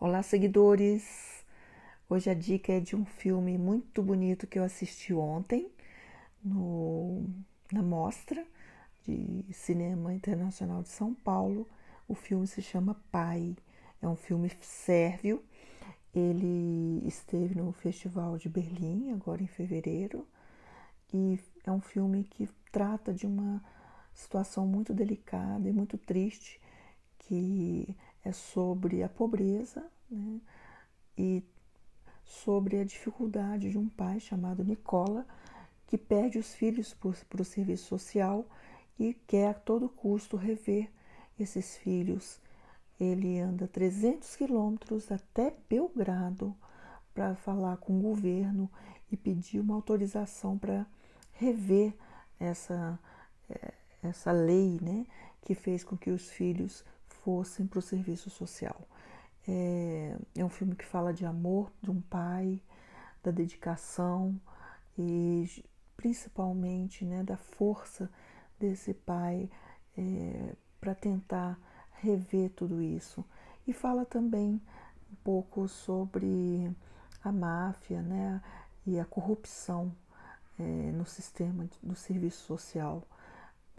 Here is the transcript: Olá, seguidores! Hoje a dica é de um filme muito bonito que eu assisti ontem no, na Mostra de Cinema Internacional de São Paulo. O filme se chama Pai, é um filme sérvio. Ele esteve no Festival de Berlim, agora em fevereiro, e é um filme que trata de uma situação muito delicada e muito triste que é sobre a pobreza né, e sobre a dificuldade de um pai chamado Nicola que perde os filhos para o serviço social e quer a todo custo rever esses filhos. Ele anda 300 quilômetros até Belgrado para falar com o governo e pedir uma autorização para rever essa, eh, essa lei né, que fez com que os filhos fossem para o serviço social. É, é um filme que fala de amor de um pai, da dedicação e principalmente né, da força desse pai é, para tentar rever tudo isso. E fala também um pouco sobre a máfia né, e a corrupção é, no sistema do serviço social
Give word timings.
Olá, 0.00 0.22
seguidores! 0.22 1.44
Hoje 2.08 2.30
a 2.30 2.34
dica 2.34 2.72
é 2.72 2.78
de 2.78 2.94
um 2.94 3.04
filme 3.04 3.58
muito 3.58 4.00
bonito 4.00 4.46
que 4.46 4.56
eu 4.56 4.62
assisti 4.62 5.12
ontem 5.12 5.68
no, 6.40 7.24
na 7.72 7.82
Mostra 7.82 8.46
de 9.04 9.44
Cinema 9.52 10.14
Internacional 10.14 10.82
de 10.82 10.88
São 10.88 11.12
Paulo. 11.12 11.66
O 12.06 12.14
filme 12.14 12.46
se 12.46 12.62
chama 12.62 12.94
Pai, 13.10 13.56
é 14.00 14.06
um 14.06 14.14
filme 14.14 14.52
sérvio. 14.60 15.42
Ele 16.14 17.02
esteve 17.04 17.56
no 17.56 17.72
Festival 17.72 18.38
de 18.38 18.48
Berlim, 18.48 19.10
agora 19.10 19.42
em 19.42 19.48
fevereiro, 19.48 20.24
e 21.12 21.40
é 21.66 21.72
um 21.72 21.80
filme 21.80 22.22
que 22.22 22.48
trata 22.70 23.12
de 23.12 23.26
uma 23.26 23.60
situação 24.14 24.64
muito 24.64 24.94
delicada 24.94 25.68
e 25.68 25.72
muito 25.72 25.98
triste 25.98 26.60
que 27.18 27.96
é 28.24 28.32
sobre 28.32 29.02
a 29.02 29.08
pobreza 29.08 29.84
né, 30.10 30.40
e 31.16 31.42
sobre 32.24 32.78
a 32.78 32.84
dificuldade 32.84 33.70
de 33.70 33.78
um 33.78 33.88
pai 33.88 34.20
chamado 34.20 34.64
Nicola 34.64 35.26
que 35.86 35.96
perde 35.96 36.38
os 36.38 36.54
filhos 36.54 36.94
para 36.94 37.42
o 37.42 37.44
serviço 37.44 37.86
social 37.86 38.46
e 38.98 39.14
quer 39.26 39.48
a 39.48 39.54
todo 39.54 39.88
custo 39.88 40.36
rever 40.36 40.90
esses 41.38 41.76
filhos. 41.78 42.40
Ele 43.00 43.38
anda 43.38 43.66
300 43.66 44.36
quilômetros 44.36 45.10
até 45.10 45.54
Belgrado 45.68 46.54
para 47.14 47.34
falar 47.36 47.78
com 47.78 47.98
o 47.98 48.02
governo 48.02 48.70
e 49.10 49.16
pedir 49.16 49.60
uma 49.60 49.74
autorização 49.74 50.58
para 50.58 50.86
rever 51.32 51.94
essa, 52.38 52.98
eh, 53.48 53.72
essa 54.02 54.30
lei 54.30 54.78
né, 54.82 55.06
que 55.42 55.54
fez 55.54 55.82
com 55.82 55.96
que 55.96 56.10
os 56.10 56.28
filhos 56.30 56.84
fossem 57.28 57.66
para 57.66 57.78
o 57.78 57.82
serviço 57.82 58.30
social. 58.30 58.88
É, 59.46 60.16
é 60.34 60.42
um 60.42 60.48
filme 60.48 60.74
que 60.74 60.84
fala 60.86 61.12
de 61.12 61.26
amor 61.26 61.70
de 61.82 61.90
um 61.90 62.00
pai, 62.00 62.58
da 63.22 63.30
dedicação 63.30 64.40
e 64.96 65.62
principalmente 65.94 67.04
né, 67.04 67.22
da 67.22 67.36
força 67.36 68.10
desse 68.58 68.94
pai 68.94 69.50
é, 69.94 70.54
para 70.80 70.94
tentar 70.94 71.58
rever 72.00 72.48
tudo 72.56 72.80
isso. 72.80 73.22
E 73.66 73.74
fala 73.74 74.06
também 74.06 74.58
um 75.12 75.16
pouco 75.22 75.68
sobre 75.68 76.74
a 77.22 77.30
máfia 77.30 78.00
né, 78.00 78.42
e 78.86 78.98
a 78.98 79.04
corrupção 79.04 79.94
é, 80.58 80.62
no 80.62 81.04
sistema 81.04 81.68
do 81.82 81.94
serviço 81.94 82.46
social 82.46 83.06